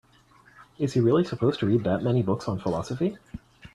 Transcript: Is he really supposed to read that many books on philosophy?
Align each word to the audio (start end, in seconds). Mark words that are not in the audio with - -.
Is 0.79 0.93
he 0.93 0.99
really 0.99 1.23
supposed 1.23 1.59
to 1.59 1.67
read 1.67 1.83
that 1.83 2.01
many 2.01 2.23
books 2.23 2.47
on 2.47 2.57
philosophy? 2.57 3.19